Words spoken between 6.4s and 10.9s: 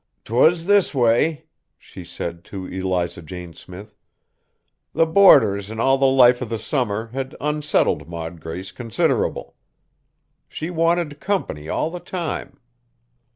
of the summer, had onsettled Maud Grace considerable. She